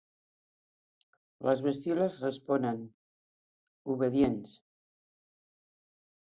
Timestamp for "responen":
2.25-2.81